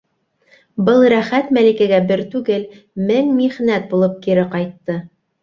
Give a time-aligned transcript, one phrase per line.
[0.85, 2.65] Был рәхәт Мәликәгә бер түгел,
[3.11, 4.99] мең михнәт булып кире ҡайтты.